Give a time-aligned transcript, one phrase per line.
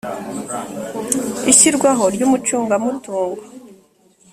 [1.51, 3.41] ishyirwaho ry umucungamutungo